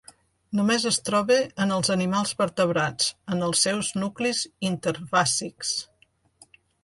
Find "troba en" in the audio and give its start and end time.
1.09-1.73